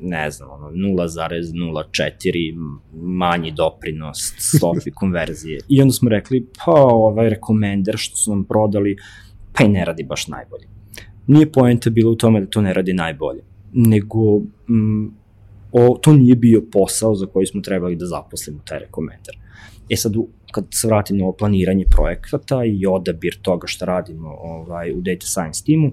[0.00, 5.60] ne znam, ono, 0,04 manji doprinos stopi konverzije.
[5.68, 8.96] I onda smo rekli, pa ovaj rekomender što su nam prodali,
[9.52, 10.79] pa i ne radi baš najbolje
[11.30, 14.38] nije poenta bila u tome da to ne radi najbolje, nego
[14.68, 15.06] mm,
[15.72, 19.36] o, to nije bio posao za koji smo trebali da zaposlimo taj rekomendar.
[19.90, 20.12] E sad,
[20.52, 25.26] kad se vratim na ovo planiranje projekata i odabir toga šta radimo ovaj, u data
[25.26, 25.92] science timu,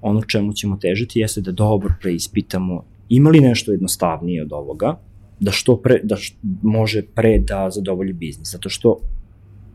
[0.00, 4.98] ono čemu ćemo težiti jeste da dobro preispitamo ima li nešto jednostavnije od ovoga,
[5.40, 8.98] da što pre, da š, može pre da zadovolji biznis, zato što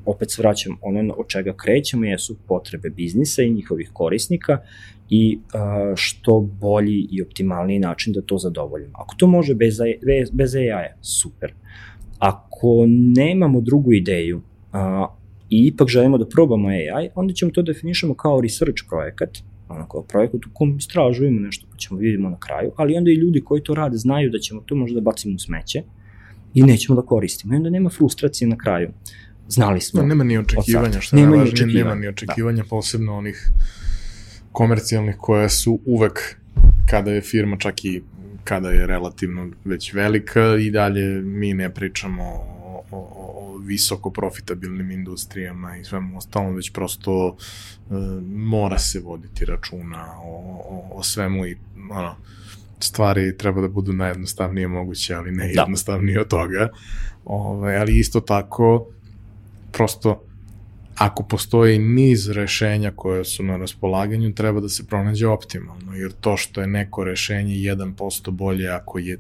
[0.06, 4.58] opet se vraćam, ono od čega krećemo jesu potrebe biznisa i njihovih korisnika
[5.10, 8.94] i uh, što bolji i optimalniji način da to zadovoljimo.
[8.94, 11.54] Ako to može bez, bez, bez AI, super.
[12.20, 15.18] Ako nemamo drugu ideju uh,
[15.50, 19.38] i ipak želimo da probamo AI, onda ćemo to definišemo kao research projekat,
[19.70, 23.16] ono kao projekat u kom istražujemo nešto pa ćemo vidimo na kraju, ali onda i
[23.16, 25.84] ljudi koji to rade znaju da ćemo to možda da bacimo u smeće
[26.54, 27.54] i nećemo da koristimo.
[27.54, 28.90] I onda nema frustracije na kraju.
[29.48, 30.02] Znali smo.
[30.02, 32.70] No, nema ni očekivanja, što je važnije, nema ni očekivanja, da.
[32.70, 33.52] posebno onih
[34.58, 36.36] komercijalnih koje su uvek
[36.86, 38.02] kada je firma čak i
[38.44, 44.92] kada je relativno već velika i dalje mi ne pričamo o, o, o visoko profitabilnim
[44.92, 47.94] industrijama i svemu ostalom, već prosto e,
[48.26, 51.58] mora se voditi računa o, o, o svemu i
[51.92, 52.16] ono,
[52.80, 55.62] stvari treba da budu najjednostavnije moguće, ali ne da.
[55.62, 56.70] jednostavnije od toga.
[57.26, 58.88] Ove, ovaj, ali isto tako,
[59.72, 60.27] prosto
[60.98, 66.38] ako postoji niz rešenja koje su na raspolaganju, treba da se pronađe optimalno, jer to
[66.38, 69.20] što je neko rešenje 1% bolje ako je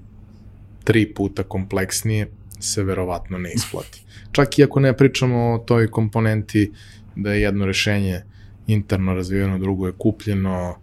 [0.83, 2.27] tri puta kompleksnije,
[2.59, 4.03] se verovatno ne isplati.
[4.31, 6.71] Čak i ako ne pričamo o toj komponenti
[7.15, 8.21] da je jedno rešenje
[8.67, 10.75] interno razvijeno, drugo je kupljeno,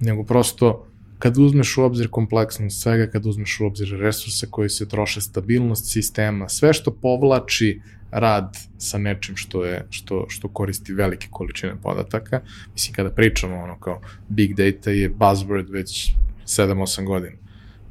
[0.00, 0.86] nego prosto
[1.18, 5.92] kad uzmeš u obzir kompleksnost svega, kad uzmeš u obzir resurse koji se troše, stabilnost
[5.92, 7.80] sistema, sve što povlači
[8.14, 12.40] rad sa nečim što je što što koristi velike količine podataka.
[12.72, 16.10] Mislim kada pričamo ono kao big data je buzzword već
[16.46, 17.36] 7-8 godina.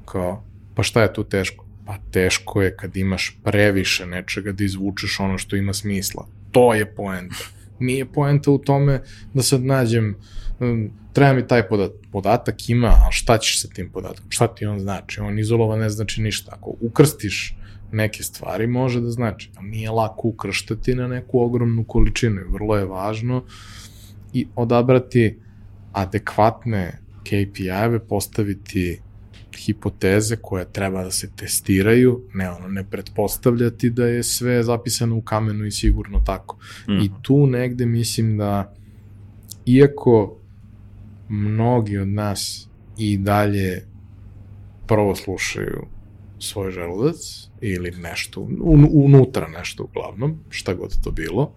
[0.06, 0.44] Kao
[0.76, 1.66] pa šta je tu teško?
[1.86, 6.28] Pa teško je kad imaš previše nečega da izvučeš ono što ima smisla.
[6.52, 7.46] To je poenta.
[7.80, 9.02] Nije poenta u tome
[9.34, 10.16] da sad nađem
[10.60, 12.00] um, treba mi taj podatak.
[12.12, 14.32] Podatak ima, a šta ćeš sa tim podatkom?
[14.32, 15.20] Šta ti on znači?
[15.20, 16.52] On izolovan ne znači ništa.
[16.56, 17.56] Ako ukrstiš
[17.94, 19.52] neke stvari može da znači.
[19.56, 23.44] Ali nije lako ukrštati na neku ogromnu količinu i vrlo je važno
[24.34, 25.40] i odabrati
[25.92, 29.00] adekvatne KPI-eve, postaviti
[29.58, 35.22] hipoteze koje treba da se testiraju, ne ono, ne pretpostavljati da je sve zapisano u
[35.22, 36.58] kamenu i sigurno tako.
[36.88, 36.92] Mm.
[36.92, 37.14] I mhm.
[37.22, 38.74] tu negde mislim da,
[39.66, 40.38] iako
[41.30, 43.86] mnogi od nas i dalje
[44.88, 45.93] prvo slušaju
[46.44, 47.16] svoj želudac
[47.62, 51.56] ili nešto, un, unutra nešto uglavnom, šta god to bilo.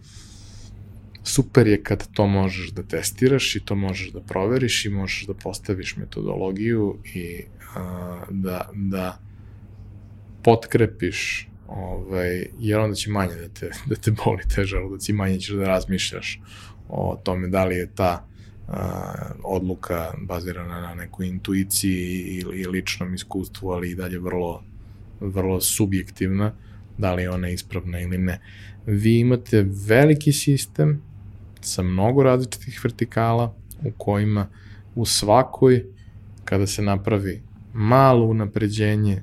[1.22, 5.34] Super je kad to možeš da testiraš i to možeš da proveriš i možeš da
[5.34, 7.42] postaviš metodologiju i
[7.76, 9.18] a, da, da
[10.44, 15.40] potkrepiš ovaj, jer onda će manje da te, da te boli te želudac i manje
[15.40, 16.40] ćeš da razmišljaš
[16.88, 18.26] o tome da li je ta
[18.68, 19.12] a,
[19.44, 24.64] odluka bazirana na nekoj intuiciji ili ličnom iskustvu, ali i dalje vrlo
[25.20, 26.52] vrlo subjektivna,
[26.98, 28.40] da li je ona ispravna ili ne.
[28.86, 31.02] Vi imate veliki sistem
[31.60, 34.48] sa mnogo različitih vertikala u kojima
[34.94, 35.84] u svakoj,
[36.44, 37.42] kada se napravi
[37.74, 39.22] malo unapređenje,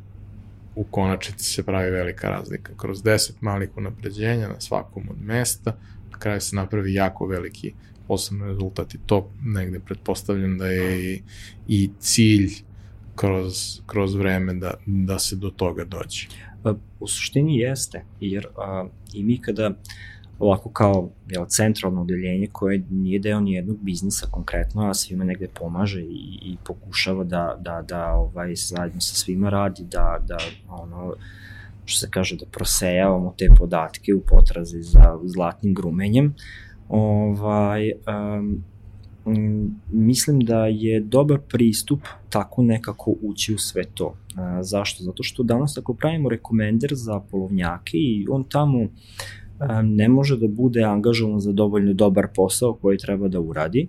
[0.76, 2.74] u konačnici se pravi velika razlika.
[2.78, 5.78] Kroz 10 malih unapređenja na svakom od mesta,
[6.12, 7.74] na kraju se napravi jako veliki
[8.08, 11.22] posebno rezultat i to negde pretpostavljam da je i,
[11.68, 12.52] i cilj
[13.16, 16.28] kroz, kroz vreme da, da se do toga dođe.
[16.64, 19.72] Pa, u suštini jeste, jer a, i mi kada
[20.40, 25.48] ovako kao jel, centralno odeljenje koje nije deo ni jednog biznisa konkretno, a svima negde
[25.48, 30.38] pomaže i, i pokušava da, da, da ovaj, zajedno sa svima radi, da, da
[30.70, 31.14] ono,
[31.86, 36.36] što se kaže, da prosejavamo te podatke u potrazi za zlatnim grumenjem.
[36.90, 38.64] Ovaj, um,
[39.92, 44.16] mislim da je dobar pristup tako nekako ući u sve to.
[44.36, 45.04] A, zašto?
[45.04, 48.88] Zato što danas ako pravimo rekomender za polovnjake i on tamo
[49.60, 53.88] a, ne može da bude angažovan za dovoljno dobar posao koji treba da uradi,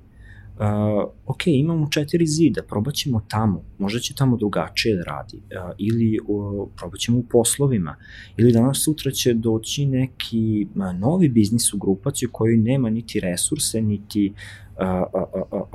[0.58, 5.74] uh, ok, imamo četiri zida, probat ćemo tamo, možda će tamo drugačije da radi, uh,
[5.78, 7.96] ili uh, probat ćemo u poslovima,
[8.36, 13.82] ili danas sutra će doći neki uh, novi biznis u grupaciju koji nema niti resurse,
[13.82, 15.68] niti uh, uh, uh, uh,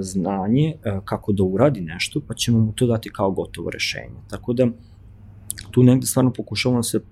[0.00, 4.20] znanje uh, kako da uradi nešto, pa ćemo mu to dati kao gotovo rešenje.
[4.30, 4.66] Tako da,
[5.70, 7.02] tu negde stvarno pokušavamo da se uh,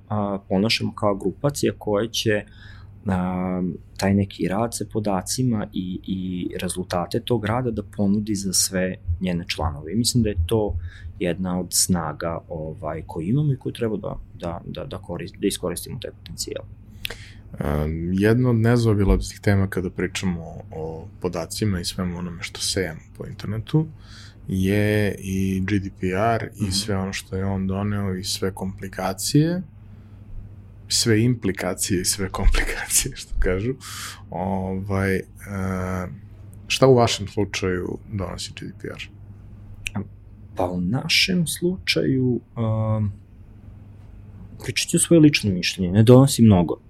[0.48, 2.70] ponašamo kao grupacija koja će uh,
[3.06, 3.62] a,
[3.96, 9.44] taj neki rad sa podacima i, i rezultate tog rada da ponudi za sve njene
[9.48, 9.92] članove.
[9.92, 10.76] I mislim da je to
[11.18, 15.46] jedna od snaga ovaj, koju imamo i koju treba da, da, da, da, korist, da
[15.46, 16.64] iskoristimo taj potencijal.
[17.52, 23.26] Um, jedna od nezaobilaznih tema kada pričamo o podacima i svemu onome što sejemo po
[23.26, 23.86] internetu
[24.48, 26.60] je i GDPR mm -hmm.
[26.60, 26.70] i mhm.
[26.70, 29.62] sve ono što je on doneo i sve komplikacije
[30.92, 33.74] sve implikacije i sve komplikacije, što kažu.
[34.30, 35.22] Ovaj, e,
[36.66, 39.04] šta u vašem slučaju donosi GDPR?
[40.56, 43.12] Pa u našem slučaju um,
[44.64, 46.80] pričat ću svoje lično mišljenje, ne donosi mnogo.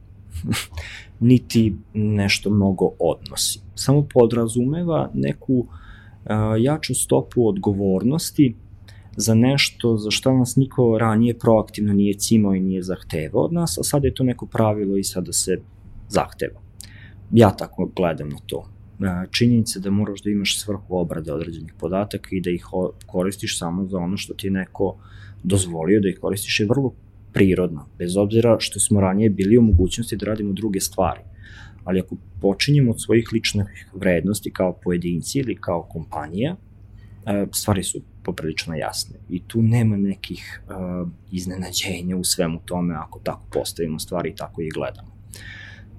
[1.20, 3.60] niti nešto mnogo odnosi.
[3.74, 5.66] Samo podrazumeva neku uh,
[6.58, 8.54] jaču stopu odgovornosti
[9.16, 13.79] za nešto za što nas niko ranije proaktivno nije cimao i nije zahtevao od nas,
[13.79, 15.61] a sad je to neko pravilo i sada se
[16.09, 16.61] zahteva.
[17.33, 18.68] Ja tako gledam na to.
[19.01, 22.66] E, činjenica da moraš da imaš svrhu obrade određenih podataka i da ih
[23.07, 24.96] koristiš samo za ono što ti je neko
[25.42, 26.92] dozvolio da ih koristiš je vrlo
[27.33, 31.20] prirodno, bez obzira što smo ranije bili u mogućnosti da radimo druge stvari.
[31.85, 36.57] Ali ako počinjemo od svojih ličnih vrednosti kao pojedinci ili kao kompanija,
[37.27, 39.16] e, stvari su poprilično jasne.
[39.28, 44.62] I tu nema nekih uh, iznenađenja u svemu tome ako tako postavimo stvari i tako
[44.62, 45.09] ih gledamo.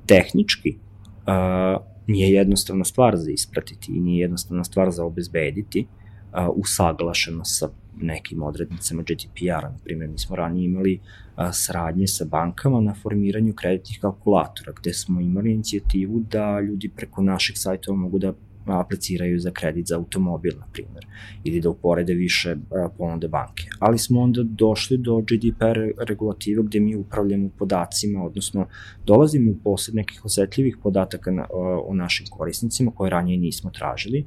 [0.06, 5.88] Tehnički, uh, nije jednostavna stvar za ispratiti i nije jednostavna stvar za obezbediti,
[6.34, 7.70] uh, usaglašeno sa
[8.02, 9.72] nekim odrednicama GDPR-a.
[9.72, 11.00] Naprimjer, mi smo ranije imali
[11.38, 17.22] uh, sradnje sa bankama na formiranju kreditnih kalkulatora, gde smo imali inicijativu da ljudi preko
[17.22, 18.34] naših sajtova mogu da
[18.66, 21.06] apliciraju za kredit za automobil, na primjer,
[21.44, 22.56] ili da uporede više
[22.98, 23.64] ponude banke.
[23.80, 28.68] Ali smo onda došli do GDPR regulativa gde mi upravljamo podacima, odnosno
[29.06, 34.26] dolazimo u posed nekih osetljivih podataka na, o, o našim korisnicima koje ranije nismo tražili,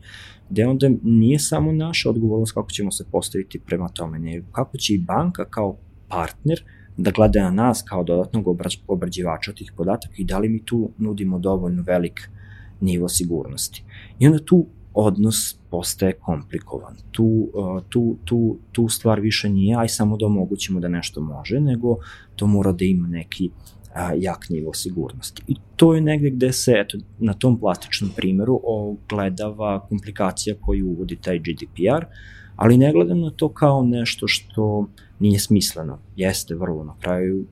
[0.51, 4.94] gde onda nije samo naša odgovornost kako ćemo se postaviti prema tome, nego kako će
[4.94, 5.77] i banka kao
[6.09, 6.64] partner
[6.97, 8.47] da gleda na nas kao dodatnog
[8.88, 12.43] obrađivača tih podataka i da li mi tu nudimo dovoljno velik uh,
[12.85, 13.85] nivo sigurnosti.
[14.18, 16.97] I onda tu odnos postaje komplikovan.
[17.11, 21.61] Tu, uh, tu, tu, tu stvar više nije aj samo da omogućimo da nešto može,
[21.61, 21.97] nego
[22.37, 23.51] to mora da ima neki
[23.94, 25.42] a, jak nivo sigurnosti.
[25.47, 31.16] I to je negde gde se, eto, na tom plastičnom primeru ogledava komplikacija koju uvodi
[31.16, 32.05] taj GDPR,
[32.57, 35.99] ali ne gledam na to kao nešto što nije smisleno.
[36.16, 37.47] Jeste vrlo na kraju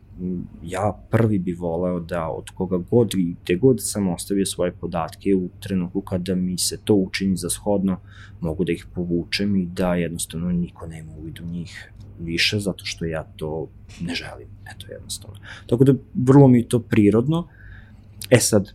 [0.62, 5.34] ja prvi bi voleo da od koga god i gde god sam ostavio svoje podatke
[5.34, 8.00] u trenutku kada mi se to učini za shodno,
[8.40, 13.04] mogu da ih povučem i da jednostavno niko nema uvid u njih više zato što
[13.04, 13.68] ja to
[14.00, 15.36] ne želim, eto jednostavno.
[15.66, 17.48] Tako da vrlo mi je to prirodno.
[18.30, 18.72] E sad,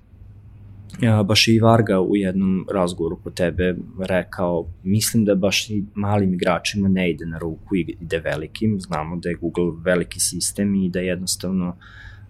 [1.25, 6.89] baš i Varga u jednom razgovoru po tebe rekao, mislim da baš i malim igračima
[6.89, 11.67] ne ide na ruku, ide velikim, znamo da je Google veliki sistem i da jednostavno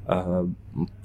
[0.08, 0.50] uh,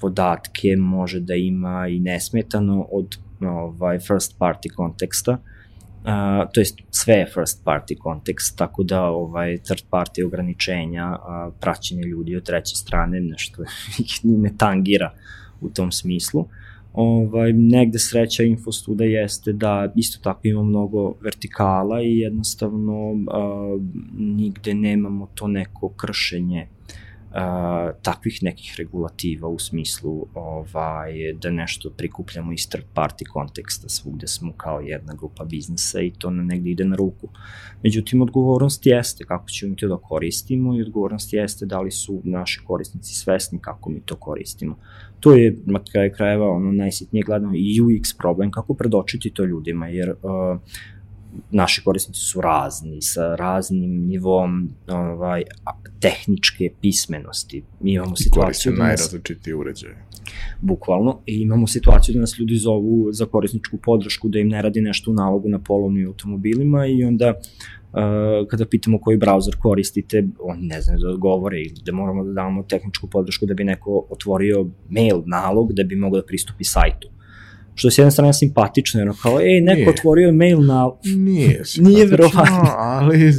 [0.01, 5.39] podatke može da ima i nesmetano od ovaj, first party konteksta,
[6.03, 6.09] Uh,
[6.53, 11.17] to jest sve je first party kontekst, tako da ovaj third party ograničenja,
[11.61, 13.63] praćenje ljudi od treće strane, nešto
[14.23, 15.13] ne tangira
[15.61, 16.41] u tom smislu.
[16.41, 16.49] Uh,
[16.93, 23.79] ovaj, negde sreća Infostuda jeste da isto tako ima mnogo vertikala i jednostavno a,
[24.19, 26.67] nigde nemamo to neko kršenje
[28.03, 31.13] takvih nekih regulativa u smislu ovaj,
[31.43, 36.31] da nešto prikupljamo iz third party konteksta svugde smo kao jedna grupa biznisa i to
[36.31, 37.29] na negde ide na ruku.
[37.83, 42.61] Međutim, odgovornost jeste kako ćemo to da koristimo i odgovornost jeste da li su naši
[42.65, 44.79] korisnici svesni kako mi to koristimo.
[45.21, 49.89] To je na kraju krajeva ono najsitnije gledano i UX problem kako predočiti to ljudima,
[49.89, 50.61] jer uh,
[51.51, 55.43] naši korisnici su razni, sa raznim nivom ovaj,
[56.01, 57.63] tehničke pismenosti.
[57.81, 58.87] Mi imamo situaciju da nas...
[58.87, 60.07] najrazličitiji uređaje.
[60.61, 61.21] Bukvalno.
[61.27, 65.11] I imamo situaciju da nas ljudi zovu za korisničku podršku, da im ne radi nešto
[65.11, 67.35] u nalogu na polovnim automobilima i onda
[67.93, 72.33] Uh, kada pitamo koji browser koristite, oni ne znaju da odgovore ili da moramo da
[72.33, 77.09] damo tehničku podršku da bi neko otvorio mail nalog da bi mogao da pristupi sajtu
[77.75, 79.91] što je s jedne strane simpatično, jer kao, ej, neko nije.
[79.91, 80.91] otvorio mail na...
[81.05, 82.71] Nije Nije verovatno.
[82.77, 83.21] ali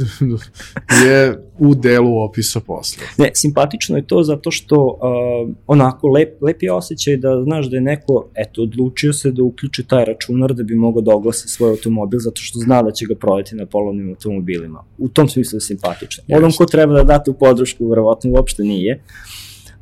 [1.06, 3.02] je u delu opisa posla.
[3.18, 7.76] Ne, simpatično je to zato što uh, onako lep, lep je osjećaj da znaš da
[7.76, 11.70] je neko, eto, odlučio se da uključi taj računar da bi mogao da oglasi svoj
[11.70, 14.84] automobil zato što zna da će ga prodati na polovnim automobilima.
[14.98, 16.24] U tom smislu je simpatično.
[16.36, 19.02] Odom ko treba da date u podršku, verovatno uopšte nije.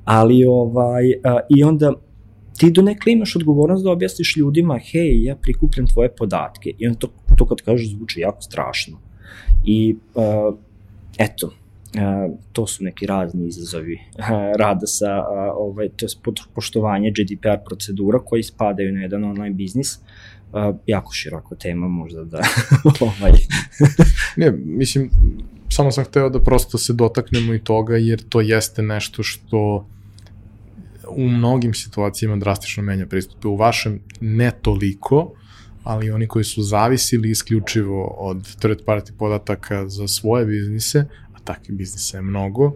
[0.04, 1.92] Ali ovaj, uh, i onda
[2.58, 6.70] ti do nekle imaš odgovornost da objasniš ljudima, hej, ja prikupljam tvoje podatke.
[6.78, 8.98] I on to, to kad kažeš zvuči jako strašno.
[9.64, 10.54] I uh,
[11.18, 14.26] eto, uh, to su neki razni izazovi uh,
[14.58, 16.08] rada sa, uh, ovaj, to je
[16.54, 19.98] poštovanje GDPR procedura koji spadaju na jedan online biznis.
[20.52, 22.40] Uh, jako široko tema možda da
[23.00, 23.32] ovaj.
[24.36, 25.10] ne, mislim,
[25.68, 29.86] samo sam hteo da prosto se dotaknemo i toga, jer to jeste nešto što
[31.16, 33.48] u mnogim situacijama drastično menja pristupe.
[33.48, 35.34] U vašem ne toliko,
[35.84, 41.76] ali oni koji su zavisili isključivo od third party podataka za svoje biznise, a takvih
[41.76, 42.74] biznisa je mnogo,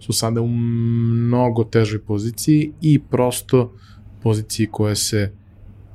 [0.00, 3.74] su sada u mnogo težoj poziciji i prosto
[4.22, 5.32] poziciji koja se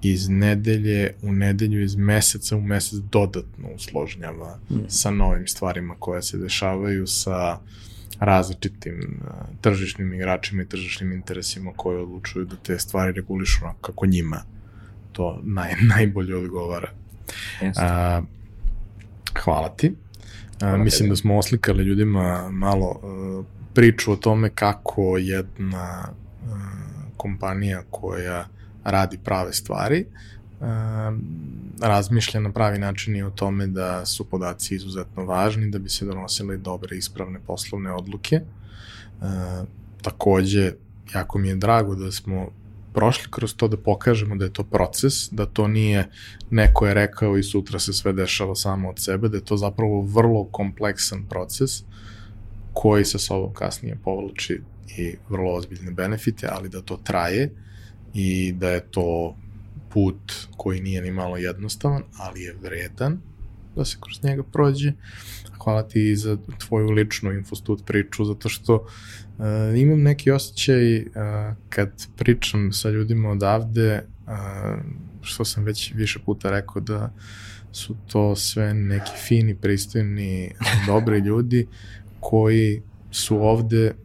[0.02, 4.76] iz nedelje u nedelju, iz meseca u mesec dodatno usložnjava mm.
[4.88, 7.93] sa novim stvarima koje se dešavaju, sa uh,
[8.26, 14.44] različitim uh, tržišnim igračima i tržišnim interesima koji odlučuju da te stvari regulišu kako njima
[15.12, 16.90] to naj, najbolje odgovara.
[17.78, 18.22] A,
[19.44, 19.96] hvala ti.
[20.62, 26.10] A, mislim da smo oslikali ljudima malo uh, priču o tome kako jedna
[26.46, 26.58] uh,
[27.18, 28.48] kompanija koja
[28.84, 30.06] radi prave stvari
[31.82, 36.06] razmišlja na pravi način i o tome da su podaci izuzetno važni da bi se
[36.06, 38.42] donosile dobre ispravne poslovne odluke.
[40.02, 40.74] Takođe,
[41.14, 42.48] jako mi je drago da smo
[42.94, 46.10] prošli kroz to da pokažemo da je to proces, da to nije
[46.50, 50.02] neko je rekao i sutra se sve dešava samo od sebe, da je to zapravo
[50.02, 51.84] vrlo kompleksan proces
[52.74, 54.62] koji sa sobom kasnije povlači
[54.98, 57.52] i vrlo ozbiljne benefite, ali da to traje
[58.14, 59.36] i da je to
[59.94, 63.22] put koji nije ni malo jednostavan, ali je vredan
[63.76, 64.94] da se kroz njega prođe.
[65.64, 66.38] Hvala ti za
[66.68, 69.46] tvoju ličnu infostud priču, zato što uh,
[69.78, 71.06] imam neki osjećaj uh,
[71.70, 74.34] kad pričam sa ljudima odavde, uh,
[75.22, 77.14] što sam već više puta rekao da
[77.72, 80.52] su to sve neki fini, pristojni,
[80.88, 81.68] dobri ljudi
[82.20, 82.82] koji
[83.12, 83.96] su ovde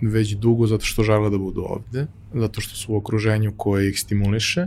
[0.00, 4.00] već dugo zato što žele da budu ovde, zato što su u okruženju koje ih
[4.00, 4.66] stimuliše,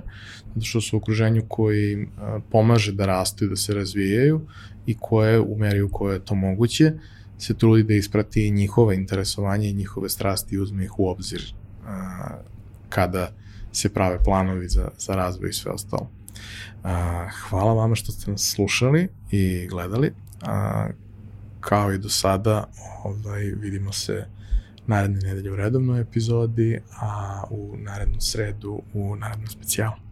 [0.55, 2.09] zato što su u okruženju koji im
[2.51, 4.41] pomaže da rastu i da se razvijaju
[4.86, 6.93] i koje u meri u kojoj je to moguće
[7.43, 11.53] se trudi da isprati njihova interesovanja i njihove strasti i uzme ih u obzir
[12.89, 13.32] kada
[13.72, 16.09] se prave planovi za, za razvoj i sve ostalo.
[17.49, 20.14] hvala vama što ste nas slušali i gledali.
[21.59, 22.70] kao i do sada,
[23.03, 24.26] ovaj, vidimo se
[24.88, 30.02] naredne nedelje u redovnoj epizodi, a u narednu sredu u narednom specijalu.